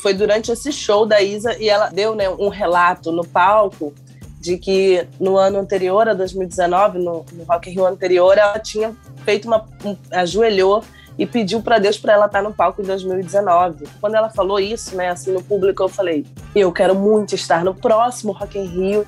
[0.00, 3.94] foi durante esse show da Isa e ela deu né, um relato no palco
[4.40, 8.96] de que no ano anterior, a 2019, no, no Rock in Rio anterior, ela tinha
[9.24, 9.66] feito uma.
[9.84, 10.82] Um, ajoelhou
[11.18, 13.84] e pediu para Deus para ela estar tá no palco em 2019.
[14.00, 16.24] Quando ela falou isso, né, assim, no público, eu falei:
[16.56, 19.06] eu quero muito estar no próximo Rock in Rio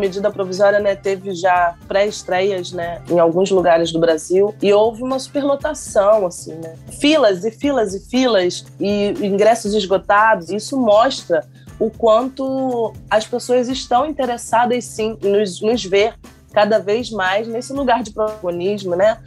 [0.00, 5.18] medida provisória né, teve já pré-estreias né, em alguns lugares do Brasil e houve uma
[5.18, 6.74] superlotação, assim, né?
[7.00, 10.50] Filas e filas e filas e ingressos esgotados.
[10.50, 11.44] Isso mostra
[11.78, 16.14] o quanto as pessoas estão interessadas sim em nos, nos ver
[16.52, 19.18] cada vez mais nesse lugar de protagonismo, né?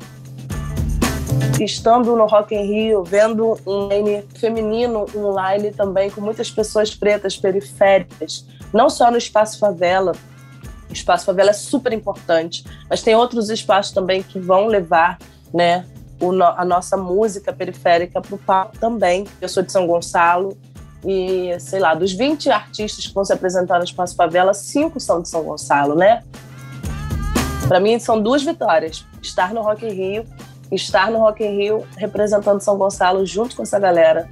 [1.60, 7.38] Estando no Rock in Rio, vendo um line feminino online também, com muitas pessoas pretas
[7.38, 10.14] periféricas, não só no espaço favela,
[10.94, 15.18] o espaço favela é super importante, mas tem outros espaços também que vão levar,
[15.54, 15.86] né,
[16.22, 19.26] o, a nossa música periférica para o palco também.
[19.42, 20.58] Eu sou de São Gonçalo
[21.04, 25.22] e, sei lá, dos 20 artistas que vão se apresentar no Espaço Favela, cinco são
[25.22, 26.24] de São Gonçalo, né?
[27.68, 30.26] Para mim são duas vitórias: estar no Rock in Rio,
[30.72, 34.30] estar no Rock in Rio representando São Gonçalo junto com essa galera.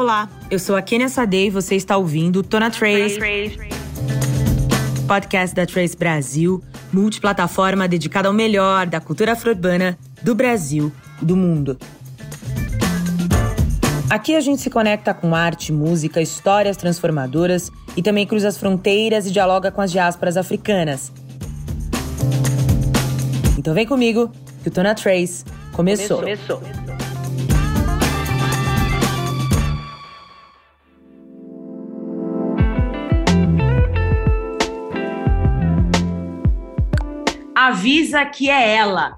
[0.00, 3.18] Olá, eu sou a Kenia Sadei e você está ouvindo Tona Trace,
[5.06, 10.90] podcast da Trace Brasil, multiplataforma dedicada ao melhor da cultura afro-urbana do Brasil
[11.20, 11.78] e do mundo.
[14.08, 19.26] Aqui a gente se conecta com arte, música, histórias transformadoras e também cruza as fronteiras
[19.26, 21.12] e dialoga com as diásporas africanas.
[23.58, 26.20] Então vem comigo que o Tona Trace começou.
[26.20, 26.56] começou.
[26.56, 26.89] começou.
[37.70, 39.16] Avisa que é ela.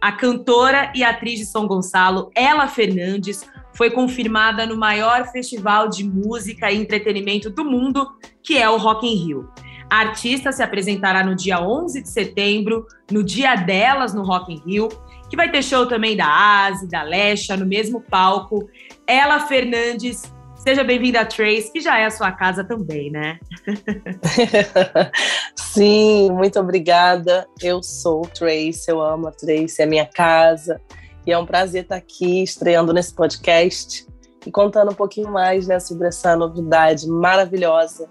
[0.00, 6.02] A cantora e atriz de São Gonçalo, Ela Fernandes, foi confirmada no maior festival de
[6.02, 8.06] música e entretenimento do mundo,
[8.42, 9.50] que é o Rock in Rio.
[9.90, 14.62] A artista se apresentará no dia 11 de setembro, no Dia Delas, no Rock in
[14.64, 14.88] Rio,
[15.28, 18.66] que vai ter show também da Asi, da Lesha, no mesmo palco.
[19.06, 20.22] Ela Fernandes
[20.70, 23.40] Seja bem-vinda a Trace, que já é a sua casa também, né?
[25.56, 27.44] Sim, muito obrigada.
[27.60, 30.80] Eu sou Trace, eu amo a Trace, é minha casa.
[31.26, 34.06] E é um prazer estar aqui estreando nesse podcast
[34.46, 38.08] e contando um pouquinho mais né, sobre essa novidade maravilhosa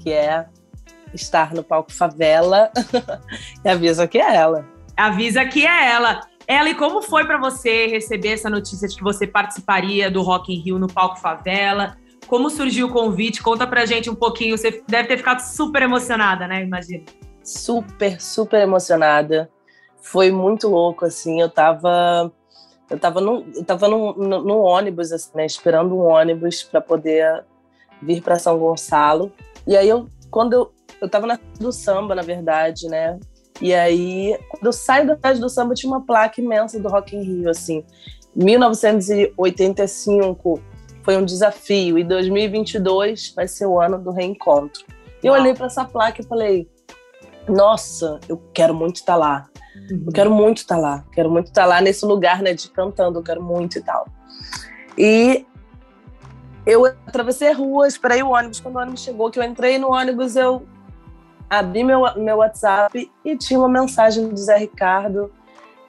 [0.00, 0.44] que é
[1.14, 2.72] estar no palco Favela.
[3.64, 4.66] e avisa que é ela.
[4.96, 6.20] Avisa que é ela.
[6.46, 10.52] Ela, e como foi para você receber essa notícia de que você participaria do Rock
[10.52, 11.96] in Rio no palco Favela?
[12.26, 13.42] Como surgiu o convite?
[13.42, 14.56] Conta pra gente um pouquinho.
[14.56, 16.62] Você deve ter ficado super emocionada, né?
[16.62, 17.04] Imagina.
[17.42, 19.50] Super, super emocionada.
[20.00, 21.40] Foi muito louco, assim.
[21.40, 22.32] Eu tava.
[22.90, 25.46] Eu tava no, eu tava no ônibus, assim, né?
[25.46, 27.44] Esperando um ônibus para poder
[28.00, 29.32] vir para São Gonçalo.
[29.66, 33.18] E aí, eu, quando eu, eu tava na do samba, na verdade, né?
[33.60, 37.16] E aí, quando eu saio da Rádio do Samba, tinha uma placa imensa do Rock
[37.16, 37.84] in Rio, assim.
[38.34, 40.60] 1985
[41.02, 44.84] foi um desafio e 2022 vai ser o ano do reencontro.
[45.22, 46.68] E eu olhei para essa placa e falei:
[47.48, 49.48] "Nossa, eu quero muito estar tá lá.
[49.90, 50.04] Uhum.
[50.06, 51.04] Eu quero muito estar tá lá.
[51.12, 54.06] Quero muito estar tá lá nesse lugar, né, de cantando, eu quero muito e tal".
[54.96, 55.44] E
[56.64, 58.60] eu atravessei a rua, esperei o ônibus.
[58.60, 60.64] Quando o ônibus chegou, que eu entrei no ônibus, eu
[61.58, 65.30] abri meu, meu WhatsApp e tinha uma mensagem do Zé Ricardo,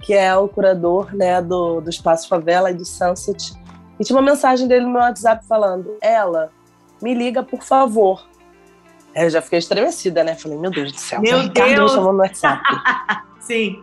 [0.02, 3.54] que é o curador né, do, do Espaço Favela e do Sunset.
[3.98, 6.52] E tinha uma mensagem dele no meu WhatsApp falando: Ela,
[7.02, 8.28] me liga, por favor.
[9.16, 10.36] Aí eu já fiquei estremecida, né?
[10.36, 11.92] Falei: Meu Deus do céu, meu Zé Ricardo Deus.
[11.92, 12.62] me chamou no WhatsApp.
[13.40, 13.82] Sim.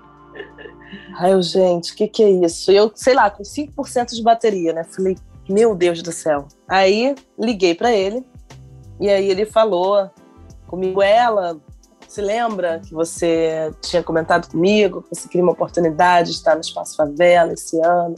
[1.19, 2.71] Aí eu, gente, o que, que é isso?
[2.71, 4.85] Eu, sei lá, com 5% de bateria, né?
[4.85, 5.17] Falei:
[5.49, 6.47] Meu Deus do céu.
[6.69, 8.23] Aí liguei para ele.
[9.01, 10.11] E aí ele falou
[10.71, 11.61] comigo, ela,
[12.11, 16.61] se lembra que você tinha comentado comigo que você queria uma oportunidade de estar no
[16.61, 18.17] Espaço Favela esse ano?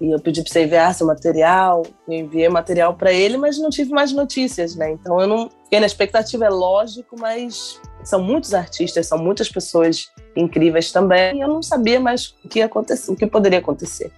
[0.00, 1.82] E eu pedi para você enviar seu material.
[2.08, 4.92] Eu enviei material para ele, mas não tive mais notícias, né?
[4.92, 10.10] Então eu não fiquei na expectativa, é lógico, mas são muitos artistas, são muitas pessoas
[10.34, 11.36] incríveis também.
[11.36, 14.10] E eu não sabia mais o que acontecer, o que poderia acontecer.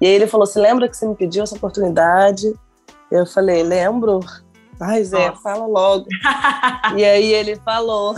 [0.00, 2.50] E aí ele falou: "Você lembra que você me pediu essa oportunidade?"
[3.12, 4.20] Eu falei: "Lembro."
[4.80, 5.42] Ai, Zé, Nossa.
[5.42, 6.06] fala logo.
[6.96, 8.14] e aí ele falou: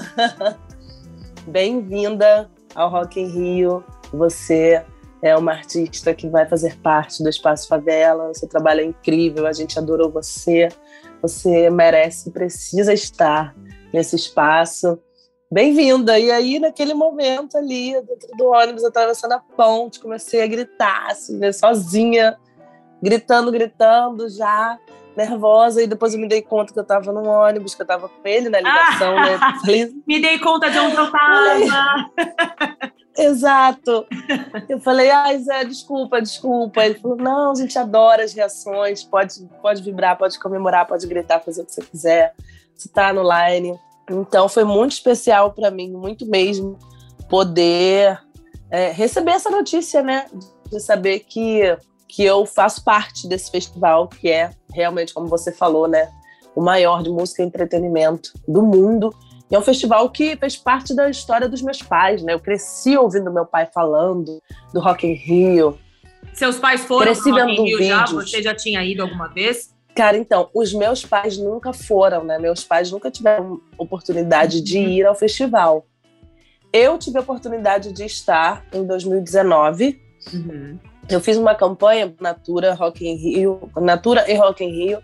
[1.46, 3.84] Bem-vinda ao Rock in Rio.
[4.12, 4.84] Você
[5.22, 8.32] é uma artista que vai fazer parte do Espaço Favela.
[8.34, 10.68] Seu trabalho é incrível, a gente adorou você.
[11.22, 13.54] Você merece, precisa estar
[13.92, 14.98] nesse espaço.
[15.50, 16.18] bem-vinda.
[16.18, 21.36] E aí, naquele momento ali, dentro do ônibus, atravessando a ponte, comecei a gritar, assim,
[21.36, 22.38] né, sozinha,
[23.02, 24.78] gritando, gritando já,
[25.20, 25.82] nervosa.
[25.82, 28.28] E depois eu me dei conta que eu estava no ônibus, que eu estava com
[28.28, 29.38] ele na ligação, ah, né?
[29.60, 32.10] Falei, me dei conta de onde eu estava.
[33.16, 34.06] Exato.
[34.68, 36.84] Eu falei, ai, Zé, desculpa, desculpa.
[36.84, 41.40] Ele falou, não, a gente adora as reações, pode, pode vibrar, pode comemorar, pode gritar,
[41.40, 42.34] fazer o que você quiser.
[42.74, 43.78] Você tá no line.
[44.10, 46.78] Então foi muito especial para mim, muito mesmo,
[47.28, 48.18] poder
[48.70, 50.26] é, receber essa notícia, né?
[50.70, 51.76] De saber que,
[52.10, 56.10] que eu faço parte desse festival, que é realmente, como você falou, né?
[56.54, 59.14] O maior de música e entretenimento do mundo.
[59.48, 62.34] E é um festival que fez parte da história dos meus pais, né?
[62.34, 64.42] Eu cresci ouvindo meu pai falando
[64.72, 65.78] do Rock in Rio.
[66.34, 67.88] Seus pais foram cresci Rock in Rio vídeos.
[67.88, 68.06] já?
[68.06, 69.72] Você já tinha ido alguma vez?
[69.94, 72.38] Cara, então, os meus pais nunca foram, né?
[72.38, 74.88] Meus pais nunca tiveram oportunidade de uhum.
[74.88, 75.86] ir ao festival.
[76.72, 80.00] Eu tive a oportunidade de estar em 2019.
[80.32, 80.78] Uhum.
[81.10, 85.02] Eu fiz uma campanha Natura Rock in Rio, Natura e Rock in Rio,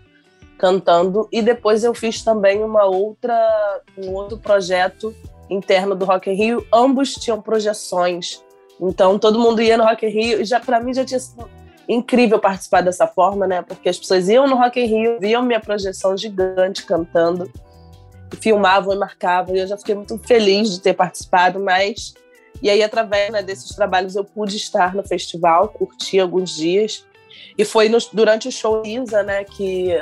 [0.57, 3.37] cantando, e depois eu fiz também uma outra,
[3.97, 5.13] um outro projeto
[5.49, 6.65] interno do Rock in Rio.
[6.73, 8.41] Ambos tinham projeções,
[8.79, 11.47] então todo mundo ia no Rock in Rio e já para mim já tinha sido
[11.89, 13.61] incrível participar dessa forma, né?
[13.61, 17.51] Porque as pessoas iam no Rock in Rio, viam minha projeção gigante cantando,
[18.39, 22.13] filmavam e marcavam, e eu já fiquei muito feliz de ter participado, mas
[22.61, 27.05] e aí através né, desses trabalhos eu pude estar no festival, curti alguns dias.
[27.57, 29.97] E foi no, durante o show Isa, né, que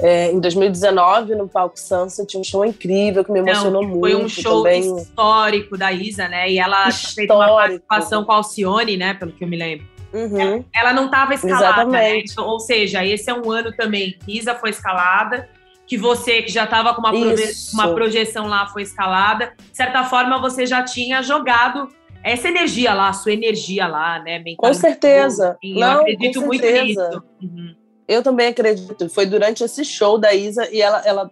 [0.00, 4.16] é, em 2019, no palco Sunset, um show incrível que me emocionou Não, foi muito.
[4.16, 4.96] Foi um show também.
[4.96, 6.50] histórico da Isa, né?
[6.50, 7.14] E ela histórico.
[7.14, 9.14] fez uma participação com a Alcione, né?
[9.14, 9.86] Pelo que eu me lembro.
[10.12, 10.64] Uhum.
[10.72, 12.18] Ela não estava escalada, né?
[12.18, 14.16] Então, ou seja, esse é um ano também.
[14.26, 15.48] Isa foi escalada,
[15.86, 19.52] que você que já estava com uma, proje uma projeção lá foi escalada.
[19.70, 21.88] De certa forma, você já tinha jogado
[22.22, 24.42] essa energia lá, a sua energia lá, né?
[24.56, 25.58] Com certeza.
[25.62, 27.22] Não, eu acredito muito nisso.
[27.42, 27.74] Uhum.
[28.08, 29.08] Eu também acredito.
[29.10, 31.30] Foi durante esse show da Isa e ela, ela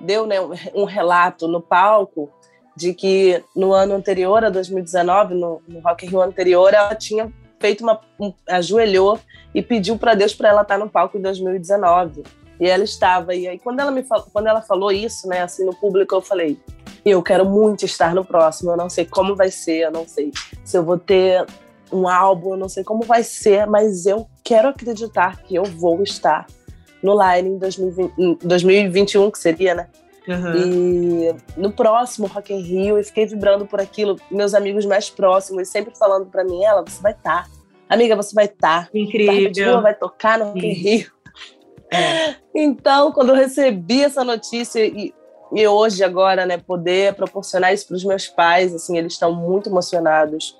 [0.00, 0.36] deu né,
[0.74, 2.30] um relato no palco
[2.76, 7.32] de que no ano anterior, a 2019, no, no Rock in Rio anterior, ela tinha
[7.58, 8.00] feito uma.
[8.20, 9.18] Um, ajoelhou
[9.54, 12.24] e pediu para Deus para ela estar tá no palco em 2019.
[12.60, 13.34] E ela estava.
[13.34, 16.20] E aí, quando ela, me falou, quando ela falou isso, né, assim, no público, eu
[16.20, 16.58] falei:
[17.04, 18.72] eu quero muito estar no próximo.
[18.72, 20.32] Eu não sei como vai ser, eu não sei
[20.64, 21.46] se eu vou ter
[21.92, 26.02] um álbum, eu não sei como vai ser, mas eu quero acreditar que eu vou
[26.02, 26.46] estar
[27.02, 29.88] no Line em, 2020, em 2021, que seria, né?
[30.26, 30.56] Uhum.
[30.56, 34.16] E no próximo Rock in Rio, eu fiquei vibrando por aquilo.
[34.28, 37.44] Meus amigos mais próximos sempre falando para mim: ela, você vai estar.
[37.44, 37.50] Tá.
[37.88, 38.86] Amiga, você vai estar.
[38.86, 38.90] Tá.
[38.92, 39.80] Incrível.
[39.80, 41.15] vai tocar no Rock in Rio.
[41.92, 42.34] É.
[42.54, 45.14] Então, quando eu recebi essa notícia e,
[45.52, 49.68] e hoje, agora, né, poder proporcionar isso para os meus pais, assim, eles estão muito
[49.68, 50.58] emocionados.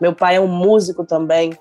[0.00, 1.52] Meu pai é um músico também,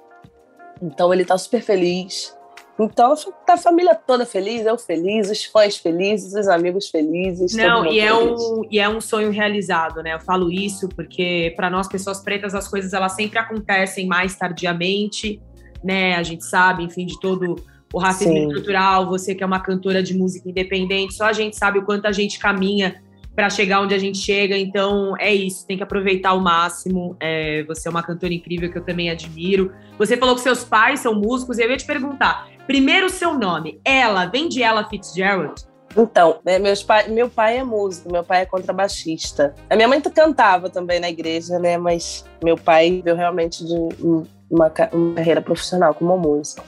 [0.82, 2.38] então ele está super feliz.
[2.80, 7.56] Então, tá a família toda feliz, eu feliz, os fãs felizes, os amigos felizes.
[7.56, 10.14] Não, e é, um, e é um sonho realizado, né?
[10.14, 15.42] Eu falo isso porque, para nós, pessoas pretas, as coisas elas sempre acontecem mais tardiamente,
[15.84, 16.16] né?
[16.16, 17.56] A gente sabe, enfim, de todo
[17.94, 18.48] o racismo Sim.
[18.48, 19.08] estrutural.
[19.10, 22.12] Você que é uma cantora de música independente, só a gente sabe o quanto a
[22.12, 23.02] gente caminha
[23.36, 24.58] para chegar onde a gente chega.
[24.58, 27.16] Então é isso, tem que aproveitar ao máximo.
[27.20, 29.72] É, você é uma cantora incrível que eu também admiro.
[30.00, 33.80] Você falou que seus pais são músicos e eu ia te perguntar: Primeiro, seu nome.
[33.86, 35.68] Ela, vem de Ella Fitzgerald?
[35.96, 39.56] Então, né, meus pai, meu pai é músico, meu pai é contrabaixista.
[39.70, 41.78] A minha mãe cantava também na igreja, né?
[41.78, 46.64] Mas meu pai veio realmente de uma, uma carreira profissional como músico.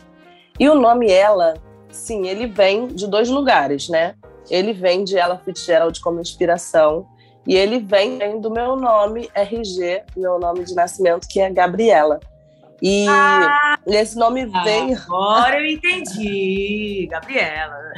[0.60, 1.56] E o nome Ela,
[1.90, 4.16] sim, ele vem de dois lugares, né?
[4.50, 7.08] Ele vem de Ella Fitzgerald como inspiração
[7.48, 12.20] e ele vem do meu nome RG, meu nome de nascimento, que é Gabriela.
[12.82, 14.98] E ah, esse nome veio.
[14.98, 17.08] Agora eu entendi.
[17.10, 17.94] Gabriela.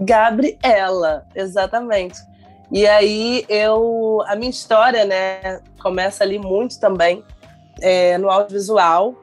[0.00, 2.18] Gabriela, exatamente.
[2.70, 4.22] E aí eu.
[4.26, 7.24] A minha história, né, começa ali muito também
[7.80, 9.14] é, no audiovisual.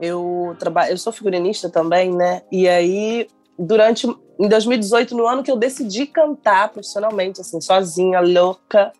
[0.00, 2.42] Eu trabalho, eu sou figurinista também, né?
[2.50, 3.28] E aí,
[3.58, 4.06] durante.
[4.38, 8.90] Em 2018, no ano que eu decidi cantar profissionalmente, assim, sozinha, louca,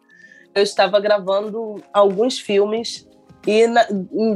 [0.54, 3.08] eu estava gravando alguns filmes
[3.46, 3.86] e na,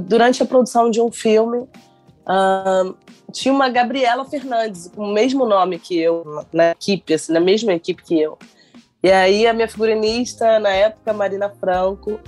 [0.01, 2.97] durante a produção de um filme, uh,
[3.33, 7.73] tinha uma Gabriela Fernandes, com o mesmo nome que eu, na equipe, assim, na mesma
[7.73, 8.39] equipe que eu.
[9.03, 12.19] E aí a minha figurinista, na época, Marina Franco,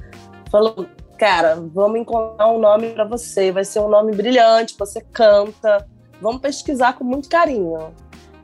[0.51, 0.87] falou:
[1.19, 5.89] Cara, vamos encontrar um nome para você, vai ser um nome brilhante, você canta,
[6.21, 7.95] vamos pesquisar com muito carinho.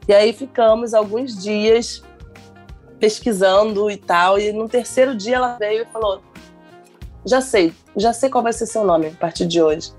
[0.09, 2.02] E aí ficamos alguns dias
[2.99, 4.38] pesquisando e tal.
[4.38, 6.21] E no terceiro dia ela veio e falou:
[7.25, 9.93] Já sei, já sei qual vai ser seu nome a partir de hoje.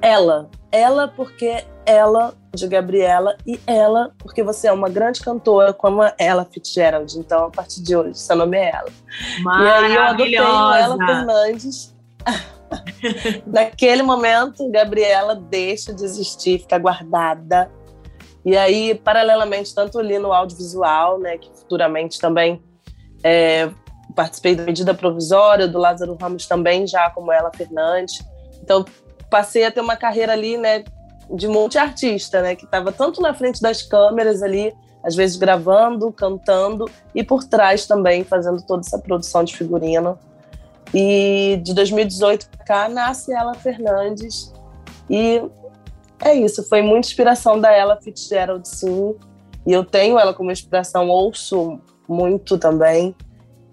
[0.00, 0.48] Ela.
[0.72, 6.12] Ela, porque ela, de Gabriela, e ela, porque você é uma grande cantora como a
[6.18, 7.16] Ella Fitzgerald.
[7.18, 8.88] Então, a partir de hoje, seu nome é ela.
[9.38, 11.94] E aí eu adotei ela Fernandes.
[13.46, 17.70] Naquele momento, Gabriela deixa de existir, fica guardada
[18.44, 22.62] e aí, paralelamente, tanto ali no audiovisual, né, que futuramente também
[23.22, 23.70] é,
[24.14, 28.24] participei da medida provisória, do Lázaro Ramos também, já como ela Fernandes.
[28.62, 28.84] Então,
[29.30, 30.84] passei a ter uma carreira ali, né,
[31.34, 36.90] de multiartista, né, que estava tanto na frente das câmeras ali, às vezes gravando, cantando,
[37.14, 40.18] e por trás também fazendo toda essa produção de figurino.
[40.92, 44.52] E de 2018 para cá nasce ela Fernandes,
[45.08, 45.42] e
[46.20, 49.16] é isso, foi muita inspiração da Ella Fitzgerald, sim.
[49.66, 53.14] E eu tenho ela como inspiração, ouço muito também.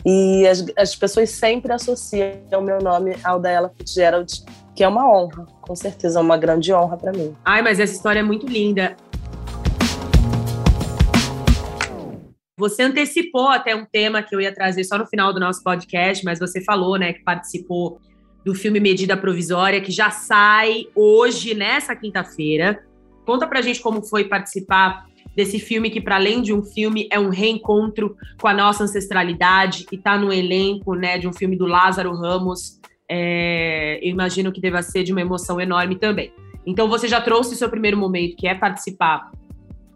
[0.05, 4.45] E as, as pessoas sempre associam o meu nome ao da Ella Fitzgerald,
[4.77, 7.36] que é uma honra, com certeza, uma grande honra para mim.
[7.43, 8.96] Ai, mas essa história é muito linda.
[12.60, 16.24] Você antecipou até um tema que eu ia trazer só no final do nosso podcast,
[16.24, 18.00] mas você falou, né, que participou
[18.46, 22.84] do filme Medida Provisória, que já sai hoje, nessa quinta-feira.
[23.25, 27.19] Conta pra gente como foi participar desse filme que, para além de um filme, é
[27.19, 31.65] um reencontro com a nossa ancestralidade e tá no elenco né, de um filme do
[31.65, 32.79] Lázaro Ramos.
[33.09, 36.31] É, eu imagino que deva ser de uma emoção enorme também.
[36.65, 39.31] Então, você já trouxe o seu primeiro momento, que é participar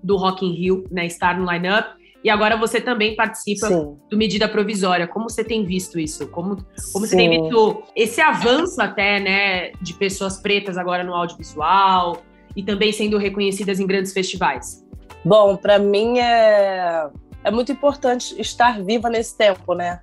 [0.01, 1.99] do Rock in Rio, né, estar no line-up.
[2.23, 3.97] E agora você também participa Sim.
[4.09, 5.07] do medida provisória.
[5.07, 6.27] Como você tem visto isso?
[6.27, 6.57] Como,
[6.93, 12.21] como você tem visto esse avanço até, né, de pessoas pretas agora no audiovisual
[12.55, 14.85] e também sendo reconhecidas em grandes festivais?
[15.25, 17.09] Bom, para mim é,
[17.43, 19.99] é muito importante estar viva nesse tempo, né?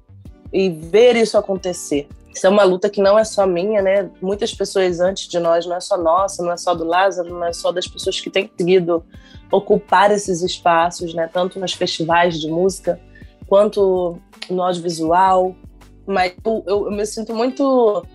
[0.53, 2.09] E ver isso acontecer.
[2.39, 4.09] Isso é uma luta que não é só minha, né?
[4.23, 7.45] Muitas pessoas antes de nós, não é só nossa, não é só do Lázaro, não
[7.45, 9.05] é só das pessoas que têm conseguido
[9.51, 11.29] ocupar esses espaços, né?
[11.33, 13.01] Tanto nos festivais de música
[13.49, 15.53] quanto no audiovisual.
[16.07, 18.07] Mas eu, eu me sinto muito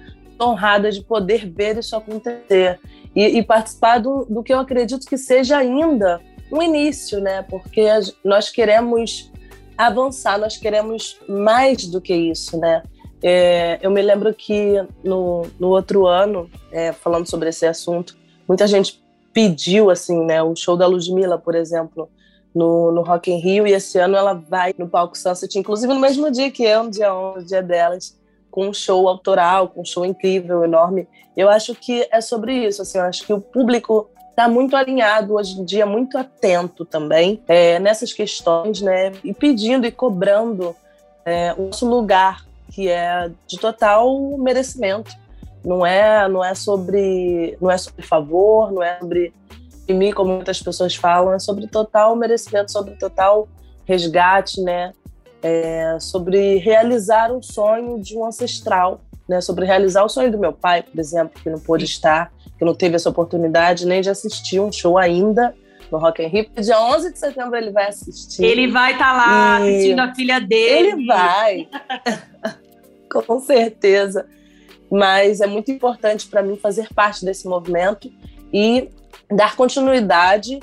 [0.42, 2.80] honrada de poder ver isso acontecer
[3.13, 7.42] e, e participar do, do, que eu acredito que seja ainda um início, né?
[7.42, 7.86] Porque
[8.24, 9.30] nós queremos
[9.77, 12.84] avançar, nós queremos mais do que isso, né?
[13.24, 18.68] É, eu me lembro que no, no outro ano, é, falando sobre esse assunto, muita
[18.68, 19.01] gente
[19.34, 22.10] pediu assim, né, o show da Ludmilla, por exemplo,
[22.53, 26.01] no, no Rock in Rio, e esse ano ela vai no palco Sunset, inclusive no
[26.01, 28.20] mesmo dia que eu, no dia 11, dia delas,
[28.51, 31.08] com um show autoral, com um show incrível, enorme.
[31.36, 35.36] Eu acho que é sobre isso, assim, eu acho que o público está muito alinhado
[35.36, 40.75] hoje em dia, muito atento também é, nessas questões, né, e pedindo e cobrando
[41.25, 45.12] é, o nosso lugar que é de total merecimento.
[45.63, 49.34] Não é, não é sobre, não é sobre favor, não é sobre
[49.88, 53.48] mim, como muitas pessoas falam, é sobre total merecimento, sobre total
[53.86, 54.92] resgate, né?
[55.42, 59.39] É, sobre realizar um sonho de um ancestral, né?
[59.39, 62.74] Sobre realizar o sonho do meu pai, por exemplo, que não pôde estar, que não
[62.74, 65.53] teve essa oportunidade nem de assistir um show ainda
[65.92, 66.50] no Rock in Rio.
[66.60, 68.44] Dia 11 de setembro ele vai assistir.
[68.44, 69.75] Ele vai estar tá lá e...
[69.75, 70.89] assistindo a filha dele.
[70.89, 71.68] Ele vai.
[73.25, 74.25] com certeza.
[74.91, 78.12] Mas é muito importante para mim fazer parte desse movimento
[78.51, 78.89] e
[79.32, 80.60] dar continuidade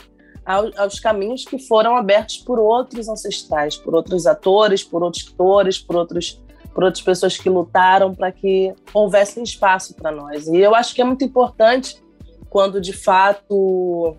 [0.76, 5.96] aos caminhos que foram abertos por outros ancestrais, por outros atores, por outros atores, por
[5.96, 6.40] outros
[6.74, 10.46] por outras pessoas que lutaram para que houvesse espaço para nós.
[10.46, 12.00] E eu acho que é muito importante
[12.48, 14.16] quando, de fato,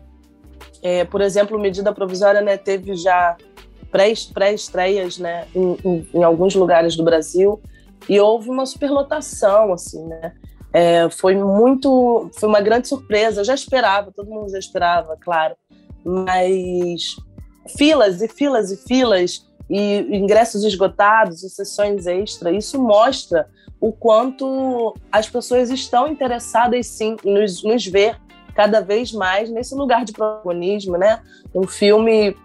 [0.81, 3.38] é, por exemplo, medida provisória né, teve já
[3.91, 7.61] pré-estreias né, em, em, em, alguns lugares do Brasil
[8.10, 10.34] e houve uma superlotação, assim, né?
[10.74, 13.41] É, foi muito, foi uma grande surpresa.
[13.41, 15.55] Eu já esperava, todo mundo já esperava, claro,
[16.03, 17.15] mas
[17.77, 23.48] filas e filas e filas e ingressos esgotados e sessões extra, isso mostra
[23.79, 28.20] o quanto as pessoas estão interessadas sim em nos, nos ver
[28.53, 31.22] cada vez mais nesse lugar de protagonismo, né?
[31.55, 32.36] Um filme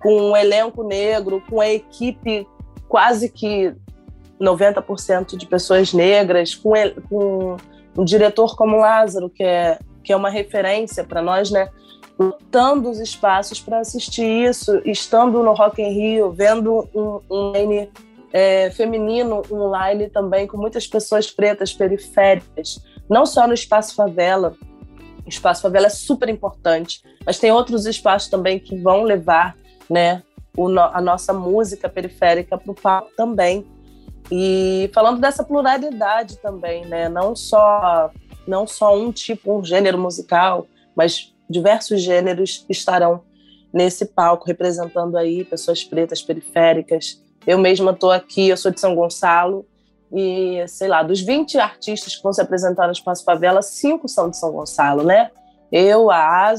[0.00, 2.46] com um elenco negro, com a equipe
[2.88, 3.74] quase que
[4.40, 7.56] 90% de pessoas negras, com, ele, com
[7.96, 11.68] um diretor como Lázaro, que é, que é uma referência para nós, né?
[12.18, 17.88] lutando os espaços para assistir isso, estando no Rock in Rio, vendo um, um line
[18.32, 24.54] é, feminino online também, com muitas pessoas pretas periféricas, não só no Espaço Favela,
[25.24, 29.54] o Espaço Favela é super importante, mas tem outros espaços também que vão levar
[29.88, 30.22] né,
[30.56, 33.64] o, a nossa música periférica para o palco também.
[34.30, 37.08] E falando dessa pluralidade também, né?
[37.08, 38.10] Não só,
[38.46, 43.22] não só um tipo, um gênero musical, mas diversos gêneros estarão
[43.72, 47.22] nesse palco representando aí pessoas pretas periféricas.
[47.46, 49.64] Eu mesma estou aqui, eu sou de São Gonçalo
[50.12, 54.30] e, sei lá, dos 20 artistas que vão se apresentar no Espaço Favela, cinco são
[54.30, 55.30] de São Gonçalo, né?
[55.70, 56.52] Eu, a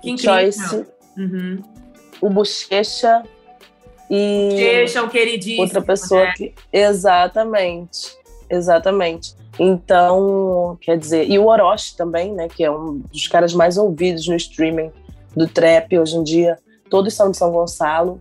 [0.00, 0.86] que Joyce,
[1.16, 1.62] uhum.
[2.20, 3.22] o Bochecha
[4.10, 6.34] e Bochecha, um queridíssimo, outra pessoa né?
[6.36, 8.16] que exatamente,
[8.48, 9.34] exatamente.
[9.58, 14.26] Então, quer dizer, e o Orochi também, né, que é um dos caras mais ouvidos
[14.28, 14.92] no streaming
[15.36, 16.56] do trap hoje em dia,
[16.88, 18.20] todos são de São Gonçalo.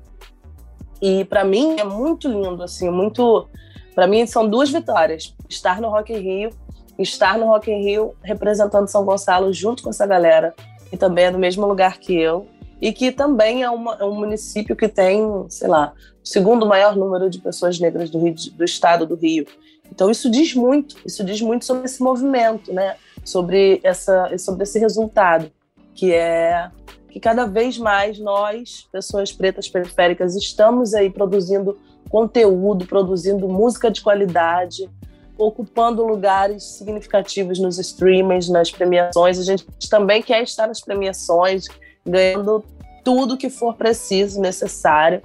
[1.00, 3.48] E para mim é muito lindo assim, muito
[3.94, 6.50] para mim são duas vitórias, estar no Rock in Rio,
[6.98, 10.56] estar no Rock in Rio representando São Gonçalo junto com essa galera,
[10.89, 12.48] que também é do mesmo lugar que eu,
[12.81, 15.93] e que também é, uma, é um município que tem, sei lá,
[16.24, 19.46] o segundo maior número de pessoas negras do, Rio, do estado do Rio.
[19.91, 22.96] Então isso diz muito, isso diz muito sobre esse movimento, né?
[23.24, 25.51] Sobre essa, sobre esse resultado,
[25.93, 26.69] que é
[27.10, 31.77] que cada vez mais nós, pessoas pretas periféricas, estamos aí produzindo
[32.10, 34.89] conteúdo, produzindo música de qualidade,
[35.38, 39.39] ocupando lugares significativos nos streamings, nas premiações.
[39.39, 41.65] A gente também quer estar nas premiações,
[42.10, 42.64] ganhando
[43.04, 45.22] tudo que for preciso, necessário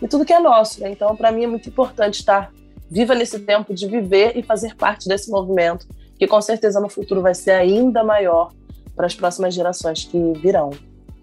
[0.00, 0.80] e tudo que é nosso.
[0.80, 0.90] Né?
[0.90, 2.52] Então, para mim é muito importante estar
[2.90, 5.86] viva nesse tempo de viver e fazer parte desse movimento,
[6.18, 8.52] que com certeza no futuro vai ser ainda maior
[8.96, 10.70] para as próximas gerações que virão.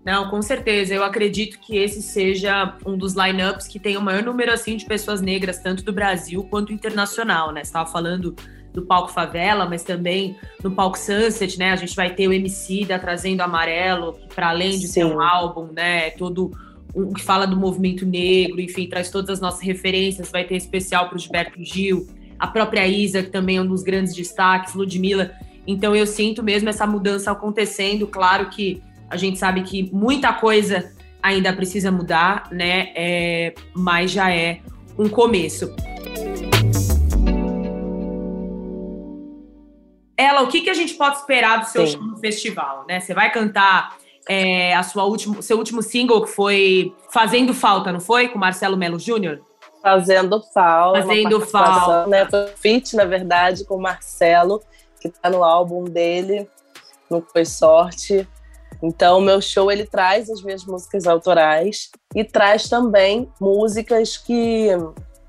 [0.06, 0.94] Não, com certeza.
[0.94, 4.86] Eu acredito que esse seja um dos lineups que tem o maior número assim de
[4.86, 7.62] pessoas negras, tanto do Brasil quanto internacional, né?
[7.62, 8.36] Estava falando
[8.76, 11.72] do palco Favela, mas também no palco Sunset, né?
[11.72, 14.94] A gente vai ter o MC da trazendo amarelo, para além de Sim.
[14.94, 16.12] ser um álbum, né?
[16.12, 16.52] Todo
[16.94, 20.30] um que fala do movimento negro, enfim, traz todas as nossas referências.
[20.30, 23.84] Vai ter especial para o Gilberto Gil, a própria Isa, que também é um dos
[23.84, 25.32] grandes destaques, Ludmilla.
[25.66, 28.08] Então eu sinto mesmo essa mudança acontecendo.
[28.08, 30.92] Claro que a gente sabe que muita coisa
[31.24, 32.92] ainda precisa mudar, né?
[32.96, 34.60] É, mas já é
[34.98, 35.74] um começo.
[40.18, 43.00] Ela, o que, que a gente pode esperar do seu show no festival, né?
[43.00, 43.98] Você vai cantar
[44.28, 48.28] é, a sua último, seu último single que foi Fazendo Falta, não foi?
[48.28, 49.42] Com Marcelo Melo Júnior?
[49.82, 51.02] Fazendo Falta.
[51.02, 52.08] Fazendo Falta.
[52.08, 52.26] Né?
[52.26, 54.62] Foi feat, na verdade, com o Marcelo,
[55.00, 56.50] que tá no álbum dele,
[57.10, 58.28] Não Foi Sorte.
[58.82, 64.70] Então, o meu show ele traz as minhas músicas autorais e traz também músicas que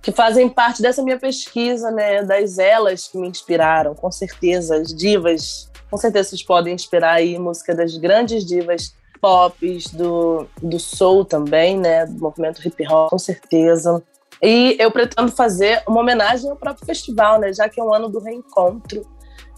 [0.07, 4.95] que fazem parte dessa minha pesquisa, né, das elas que me inspiraram, com certeza, as
[4.95, 11.25] divas, com certeza vocês podem inspirar aí música das grandes divas pop, do, do soul
[11.25, 14.01] também, né, do movimento hip hop, com certeza.
[14.41, 18.09] E eu pretendo fazer uma homenagem ao próprio festival, né, já que é um ano
[18.09, 19.05] do reencontro,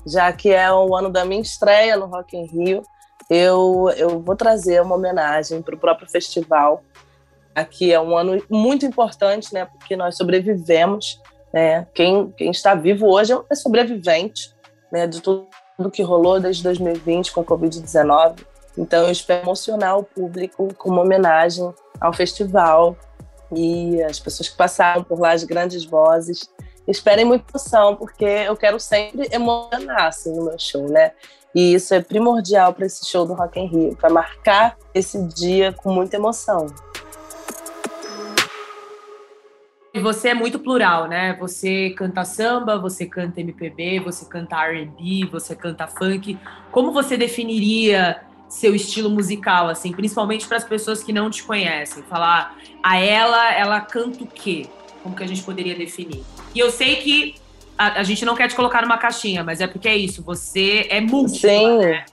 [0.06, 2.82] já que é o ano da minha estreia no Rock in Rio,
[3.28, 6.82] eu, eu vou trazer uma homenagem para o próprio festival.
[7.58, 9.64] Aqui é um ano muito importante, né?
[9.64, 11.20] Porque nós sobrevivemos.
[11.52, 11.86] Né?
[11.92, 14.54] Quem, quem está vivo hoje é sobrevivente
[14.92, 15.06] né?
[15.08, 15.48] de tudo
[15.92, 18.44] que rolou desde 2020 com a Covid-19.
[18.76, 22.96] Então, eu espero emocionar o público com uma homenagem ao festival
[23.52, 26.48] e as pessoas que passaram por lá, as grandes vozes.
[26.86, 31.10] Esperem muita emoção, porque eu quero sempre emocionar assim, no meu show, né?
[31.54, 35.72] E isso é primordial para esse show do Rock in Rio, para marcar esse dia
[35.72, 36.66] com muita emoção.
[39.98, 41.36] E você é muito plural, né?
[41.40, 46.38] Você canta samba, você canta MPB, você canta R&B, você canta funk.
[46.70, 52.04] Como você definiria seu estilo musical, assim, principalmente para as pessoas que não te conhecem?
[52.04, 54.68] Falar a ela, ela canta o quê?
[55.02, 56.22] Como que a gente poderia definir?
[56.54, 57.34] E eu sei que
[57.76, 60.86] a, a, gente não quer te colocar numa caixinha, mas é porque é isso, você
[60.90, 61.78] é múltiplo, sim.
[61.78, 62.04] Né?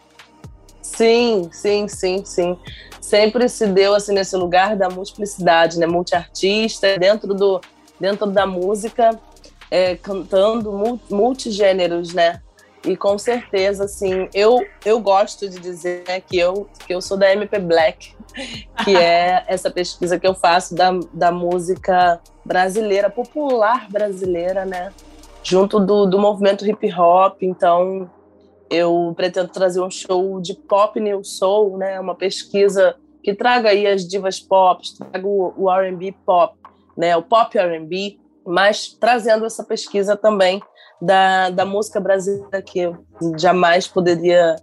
[0.81, 2.57] Sim, sim, sim, sim.
[2.99, 5.85] Sempre se deu assim nesse lugar da multiplicidade, né?
[5.85, 7.61] Multiartista, dentro do
[7.99, 9.19] dentro da música,
[9.69, 12.41] é, cantando multigêneros, né?
[12.85, 17.17] E com certeza, assim, eu, eu gosto de dizer né, que, eu, que eu sou
[17.17, 18.15] da MP Black,
[18.83, 24.93] que é essa pesquisa que eu faço da, da música brasileira, popular brasileira, né?
[25.45, 27.43] junto do, do movimento hip hop.
[27.43, 28.09] Então,
[28.69, 31.99] eu pretendo trazer um show de pop new soul, né?
[31.99, 36.57] Uma pesquisa que traga aí as divas pop, traga o, o R&B pop,
[36.97, 37.15] né?
[37.15, 40.61] O pop R&B, mas trazendo essa pesquisa também
[41.01, 43.05] da, da música brasileira que eu
[43.37, 44.55] jamais poderia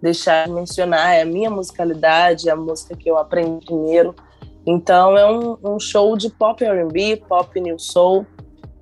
[0.00, 1.14] deixar de mencionar.
[1.14, 4.14] É a minha musicalidade, é a música que eu aprendi primeiro
[4.66, 8.26] Então é um, um show de pop R&B, pop new soul,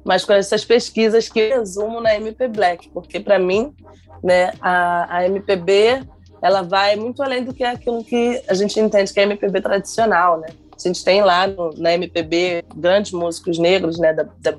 [0.04, 3.74] mas com essas pesquisas que eu resumo na MP Black, porque para mim,
[4.22, 6.02] né, a, a MPB
[6.42, 10.40] ela vai muito além do que aquilo que a gente entende que é MPB tradicional,
[10.40, 10.48] né?
[10.85, 14.55] A gente tem lá no, na MPB grandes músicos negros, né, da, da,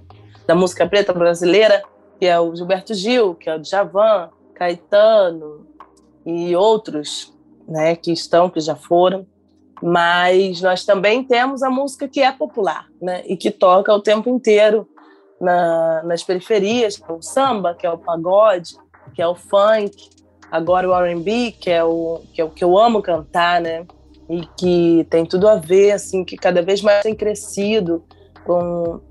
[0.48, 1.84] da, música preta brasileira,
[2.20, 5.68] que é o Gilberto Gil, que é o Djavan, Caetano
[6.26, 7.34] e outros,
[7.68, 9.26] né, que estão, que já foram.
[9.82, 14.30] Mas nós também temos a música que é popular, né, e que toca o tempo
[14.30, 14.88] inteiro
[15.42, 18.78] na, nas periferias, que é o samba, que é o pagode,
[19.14, 20.10] que é o funk,
[20.50, 23.86] agora o R&B, que é o que é o que eu amo cantar, né?
[24.30, 28.04] E que tem tudo a ver assim, que cada vez mais tem crescido
[28.46, 29.02] com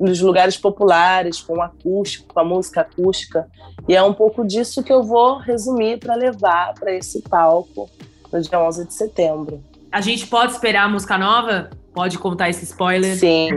[0.00, 3.46] nos lugares populares, com acústico, com a música acústica.
[3.86, 7.90] E é um pouco disso que eu vou resumir para levar para esse palco
[8.32, 9.62] no dia 11 de setembro.
[9.92, 11.68] A gente pode esperar a música nova?
[11.92, 13.14] Pode contar esse spoiler?
[13.18, 13.50] Sim.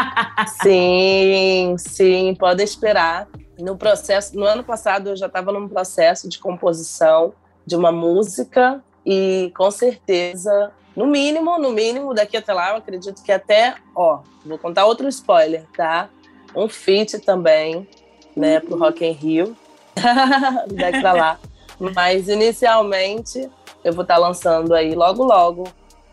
[0.62, 3.28] sim, sim, pode esperar.
[3.58, 7.34] No processo, no ano passado eu já estava num processo de composição
[7.66, 13.22] de uma música e com certeza, no mínimo, no mínimo daqui até lá, eu acredito
[13.22, 16.08] que até, ó, vou contar outro spoiler, tá?
[16.54, 17.88] Um feat também,
[18.36, 19.56] né, pro Rock in Rio.
[20.74, 21.38] daqui pra lá.
[21.78, 23.50] Mas inicialmente
[23.84, 25.64] eu vou estar tá lançando aí logo logo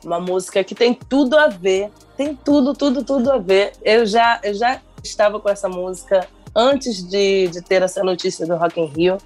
[0.04, 3.74] uma música que tem tudo a ver, tem tudo, tudo, tudo a ver.
[3.84, 8.56] Eu já, eu já estava com essa música antes de, de ter essa notícia do
[8.56, 9.18] Rock in Rio,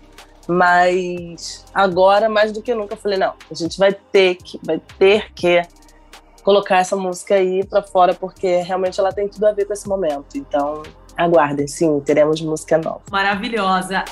[0.47, 4.81] mas agora mais do que nunca eu falei não, a gente vai ter que, vai
[4.97, 5.61] ter que
[6.43, 9.87] colocar essa música aí para fora porque realmente ela tem tudo a ver com esse
[9.87, 10.37] momento.
[10.37, 10.83] Então
[11.17, 13.01] aguardem, sim, teremos música nova.
[13.09, 14.03] Maravilhosa.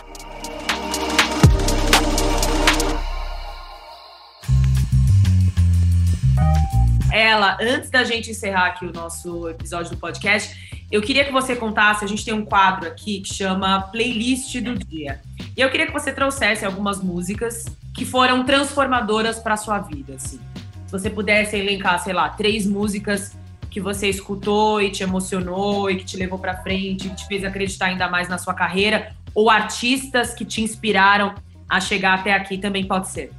[7.14, 11.56] Ela, antes da gente encerrar aqui o nosso episódio do podcast, eu queria que você
[11.56, 15.22] contasse, a gente tem um quadro aqui que chama Playlist do Dia.
[15.56, 20.40] E eu queria que você trouxesse algumas músicas que foram transformadoras para sua vida, assim.
[20.86, 23.34] Se você pudesse elencar, sei lá, três músicas
[23.70, 27.46] que você escutou e te emocionou e que te levou para frente, que te fez
[27.46, 31.34] acreditar ainda mais na sua carreira, ou artistas que te inspiraram
[31.70, 33.32] a chegar até aqui também pode ser.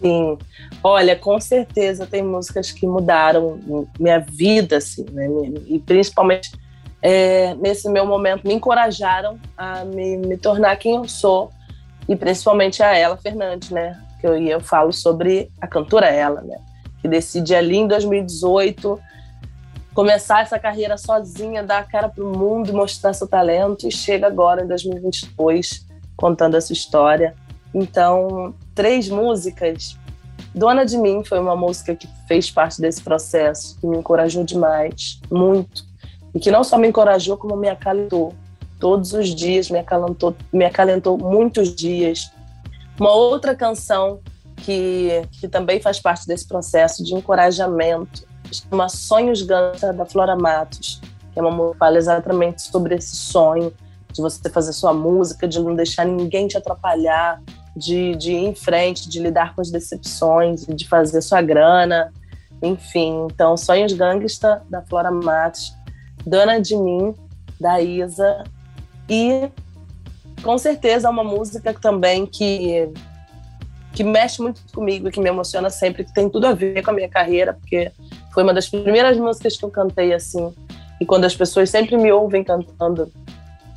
[0.00, 0.38] Sim,
[0.82, 3.60] olha, com certeza tem músicas que mudaram
[4.00, 5.26] minha vida, assim, né?
[5.66, 6.52] E principalmente
[7.02, 11.50] é, nesse meu momento me encorajaram a me, me, tornar quem eu sou
[12.08, 14.00] e principalmente a ela Fernandes, né?
[14.20, 16.58] Que eu, eu falo sobre a cantora ela, né?
[17.00, 18.98] Que decide ali em 2018
[19.94, 24.62] começar essa carreira sozinha, dar a cara pro mundo, mostrar seu talento e chega agora
[24.62, 27.34] em 2022 contando essa história.
[27.74, 29.96] Então, três músicas.
[30.54, 35.20] Dona de Mim foi uma música que fez parte desse processo, que me encorajou demais,
[35.30, 35.87] muito.
[36.38, 38.32] E que não só me encorajou, como me acalentou.
[38.78, 42.30] Todos os dias me acalentou, me acalentou muitos dias.
[42.96, 44.20] Uma outra canção
[44.58, 51.00] que, que também faz parte desse processo de encorajamento chama Sonhos Gangsta, da Flora Matos,
[51.32, 53.74] que é uma música que fala exatamente sobre esse sonho
[54.12, 57.42] de você fazer sua música, de não deixar ninguém te atrapalhar,
[57.74, 62.12] de, de ir em frente, de lidar com as decepções, de fazer sua grana,
[62.62, 63.26] enfim.
[63.26, 65.76] Então, Sonhos Gangsta, da Flora Matos,
[66.26, 67.14] Dona de Mim,
[67.60, 68.44] da Isa,
[69.08, 69.48] e
[70.42, 72.88] com certeza é uma música também que,
[73.92, 76.94] que mexe muito comigo, que me emociona sempre, que tem tudo a ver com a
[76.94, 77.90] minha carreira, porque
[78.32, 80.52] foi uma das primeiras músicas que eu cantei assim,
[81.00, 83.10] e quando as pessoas sempre me ouvem cantando,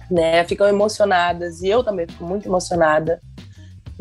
[0.10, 3.19] né, ficam emocionadas, e eu também fico muito emocionada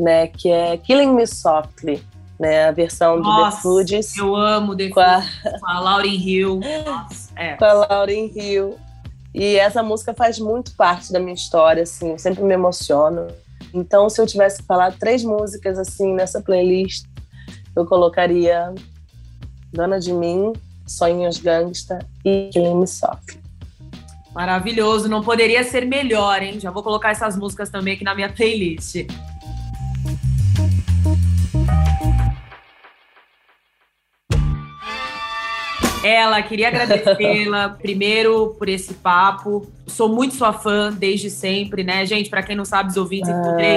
[0.01, 0.27] né?
[0.27, 2.03] Que é Killing Me Softly,
[2.41, 2.69] né?
[2.69, 4.17] A versão Nossa, de The Fugees.
[4.17, 5.23] Eu amo The com a...
[5.61, 6.61] com a Lauryn Hill.
[6.87, 7.55] Nossa, é.
[7.55, 8.79] Com a Lauryn Hill.
[9.35, 13.29] E essa música faz muito parte da minha história, assim, eu sempre me emociono.
[13.73, 17.05] Então, se eu tivesse que falar três músicas, assim, nessa playlist,
[17.77, 18.75] eu colocaria
[19.73, 20.53] Dona de Mim,
[20.87, 23.39] Sonhos Gangsta e Killing Me Softly.
[24.35, 26.59] Maravilhoso, não poderia ser melhor, hein?
[26.59, 29.07] Já vou colocar essas músicas também aqui na minha playlist.
[36.11, 39.71] Ela, queria agradecê-la primeiro por esse papo.
[39.87, 42.29] Sou muito sua fã desde sempre, né, gente?
[42.29, 43.77] Para quem não sabe, os ouvintes, ah, encontrei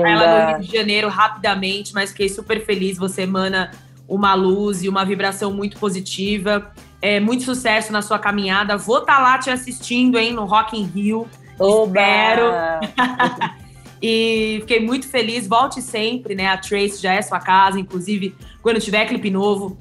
[0.00, 2.96] ela no Rio de Janeiro rapidamente, mas fiquei super feliz.
[2.96, 3.70] Você emana
[4.08, 6.72] uma luz e uma vibração muito positiva.
[7.02, 8.78] É, muito sucesso na sua caminhada.
[8.78, 11.28] Vou estar tá lá te assistindo, hein, no Rock in Rio.
[11.58, 12.00] Oba!
[12.00, 13.54] Espero.
[14.00, 15.46] e fiquei muito feliz.
[15.46, 16.46] Volte sempre, né?
[16.46, 17.78] A Trace já é sua casa.
[17.78, 19.76] Inclusive, quando tiver clipe novo,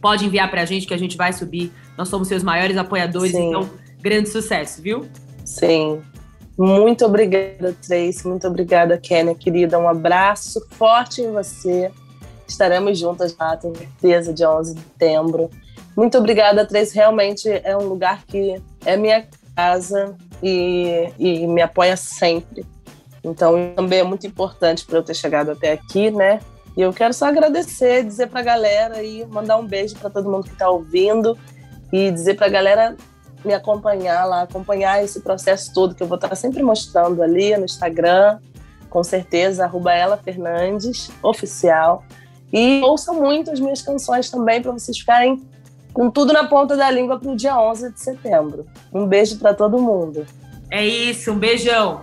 [0.00, 1.72] pode enviar pra gente que a gente vai subir.
[1.96, 3.48] Nós somos seus maiores apoiadores, Sim.
[3.48, 5.06] então grande sucesso, viu?
[5.44, 6.00] Sim.
[6.56, 8.26] Muito obrigada, Tracy.
[8.26, 9.78] Muito obrigada, Kênia, querida.
[9.78, 11.90] Um abraço forte em você.
[12.48, 15.50] Estaremos juntas lá, tenho certeza, dia 11 de setembro.
[15.96, 16.94] Muito obrigada, Tracy.
[16.94, 22.64] Realmente é um lugar que é minha casa e, e me apoia sempre.
[23.22, 26.40] Então, também é muito importante para eu ter chegado até aqui, né?
[26.78, 30.30] E eu quero só agradecer, dizer para a galera e mandar um beijo para todo
[30.30, 31.36] mundo que está ouvindo
[31.92, 32.96] e dizer para a galera
[33.44, 37.64] me acompanhar lá, acompanhar esse processo todo que eu vou estar sempre mostrando ali no
[37.64, 38.38] Instagram,
[38.88, 42.04] com certeza, arroba ela Fernandes, oficial.
[42.52, 45.44] E ouçam muito as minhas canções também para vocês ficarem
[45.92, 48.66] com tudo na ponta da língua para o dia 11 de setembro.
[48.94, 50.24] Um beijo para todo mundo.
[50.70, 52.02] É isso, um beijão.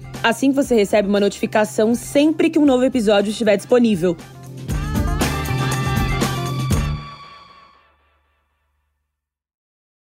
[0.23, 4.15] Assim você recebe uma notificação sempre que um novo episódio estiver disponível.